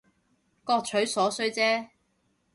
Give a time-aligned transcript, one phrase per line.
[0.63, 1.91] 各取所需姐